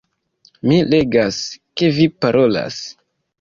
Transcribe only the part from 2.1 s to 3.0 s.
parolas